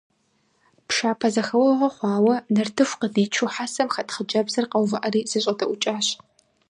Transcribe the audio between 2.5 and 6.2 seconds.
нартыху къыдичу хьэсэм хэт хъыджэбзыр къэувыӀэри зэщӀэдэӀукӀащ.